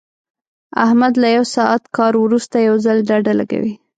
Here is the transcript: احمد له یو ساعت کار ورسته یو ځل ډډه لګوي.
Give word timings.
احمد 0.85 1.13
له 1.21 1.27
یو 1.35 1.45
ساعت 1.55 1.83
کار 1.97 2.13
ورسته 2.23 2.57
یو 2.67 2.75
ځل 2.85 2.97
ډډه 3.09 3.33
لګوي. 3.39 3.73